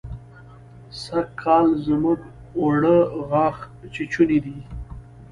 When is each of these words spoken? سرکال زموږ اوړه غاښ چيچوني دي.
سرکال 1.01 1.67
زموږ 1.85 2.19
اوړه 2.59 2.97
غاښ 3.29 3.57
چيچوني 3.93 4.37
دي. 4.45 4.57